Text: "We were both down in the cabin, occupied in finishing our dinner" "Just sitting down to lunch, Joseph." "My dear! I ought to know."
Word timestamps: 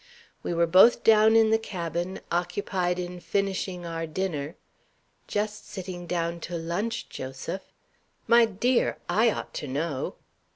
"We 0.41 0.51
were 0.55 0.65
both 0.65 1.03
down 1.03 1.35
in 1.35 1.51
the 1.51 1.59
cabin, 1.59 2.21
occupied 2.31 2.97
in 2.97 3.19
finishing 3.19 3.85
our 3.85 4.07
dinner" 4.07 4.55
"Just 5.27 5.69
sitting 5.69 6.07
down 6.07 6.39
to 6.39 6.57
lunch, 6.57 7.07
Joseph." 7.07 7.61
"My 8.25 8.45
dear! 8.45 8.97
I 9.07 9.29
ought 9.29 9.53
to 9.53 9.67
know." 9.67 10.15